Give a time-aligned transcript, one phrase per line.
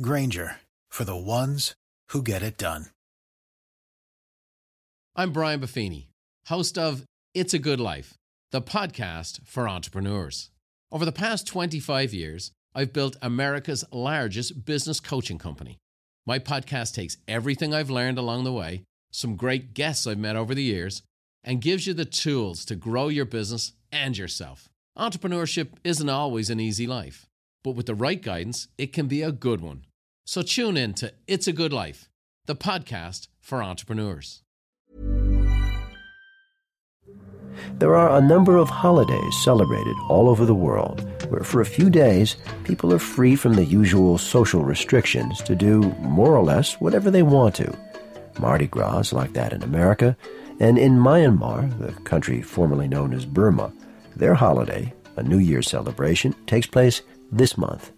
[0.00, 0.56] Grainger
[0.88, 1.74] for the ones
[2.08, 2.86] who get it done.
[5.14, 6.06] I'm Brian Buffini,
[6.46, 8.14] host of It's a Good Life,
[8.52, 10.48] the podcast for entrepreneurs.
[10.90, 15.76] Over the past 25 years, I've built America's largest business coaching company.
[16.26, 20.54] My podcast takes everything I've learned along the way, some great guests I've met over
[20.54, 21.02] the years,
[21.44, 24.70] and gives you the tools to grow your business and yourself.
[24.96, 27.28] Entrepreneurship isn't always an easy life
[27.62, 29.84] but with the right guidance, it can be a good one.
[30.24, 32.08] So tune in to It's a Good Life,
[32.46, 34.42] the podcast for entrepreneurs.
[37.78, 41.90] There are a number of holidays celebrated all over the world where, for a few
[41.90, 47.10] days, people are free from the usual social restrictions to do more or less whatever
[47.10, 47.76] they want to.
[48.40, 50.16] Mardi Gras like that in America,
[50.60, 53.72] and in Myanmar, the country formerly known as Burma,
[54.16, 57.90] their holiday, a New Year's celebration, takes place this month.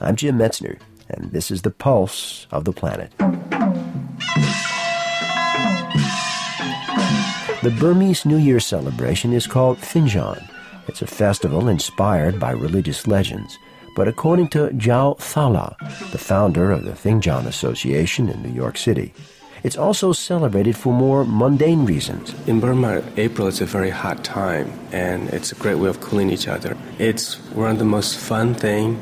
[0.00, 3.12] I'm Jim Metzner, and this is the pulse of the planet.
[7.60, 10.48] The Burmese New Year celebration is called Thingyan.
[10.86, 13.58] It's a festival inspired by religious legends.
[13.94, 15.76] But according to Jao Thala,
[16.12, 19.12] the founder of the Thingyan Association in New York City,
[19.62, 22.34] it's also celebrated for more mundane reasons.
[22.46, 26.30] In Burma, April is a very hot time, and it's a great way of cooling
[26.30, 26.76] each other.
[26.98, 29.00] It's one of the most fun thing.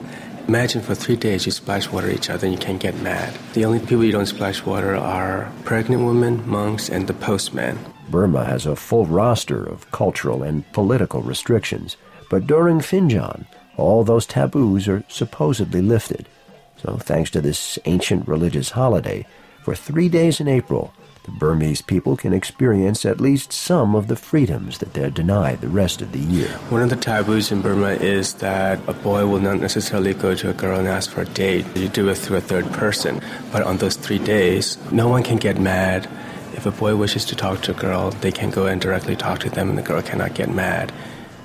[0.48, 3.36] Imagine for three days you splash water each other and you can't get mad.
[3.54, 7.78] The only people you don't splash water are pregnant women, monks, and the postman.
[8.08, 11.96] Burma has a full roster of cultural and political restrictions,
[12.30, 16.28] but during Thingyan, all those taboos are supposedly lifted.
[16.76, 19.26] So, thanks to this ancient religious holiday,
[19.66, 20.94] for three days in April,
[21.24, 25.66] the Burmese people can experience at least some of the freedoms that they're denied the
[25.66, 26.50] rest of the year.
[26.70, 30.50] One of the taboos in Burma is that a boy will not necessarily go to
[30.50, 31.66] a girl and ask for a date.
[31.76, 33.20] You do it through a third person.
[33.50, 36.08] But on those three days, no one can get mad.
[36.54, 39.40] If a boy wishes to talk to a girl, they can go and directly talk
[39.40, 40.92] to them, and the girl cannot get mad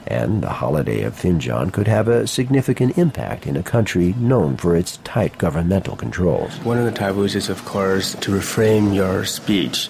[0.08, 4.76] and the holiday of Thingyan could have a significant impact in a country known for
[4.76, 6.58] its tight governmental controls.
[6.60, 9.90] One of the taboos is, of course, to reframe your speech.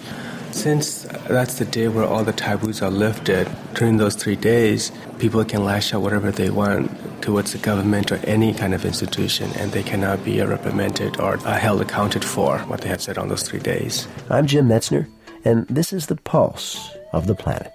[0.52, 5.46] Since that's the day where all the taboos are lifted, during those three days, people
[5.46, 6.92] can lash out whatever they want
[7.22, 11.82] towards the government or any kind of institution, and they cannot be reprimanded or held
[11.82, 14.08] accounted for what they have said on those three days.
[14.30, 15.08] I'm Jim Metzner,
[15.46, 17.74] and this is the pulse of the planet.